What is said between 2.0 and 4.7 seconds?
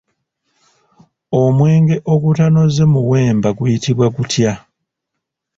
ogutanoze muwemba guyitibwa gutya?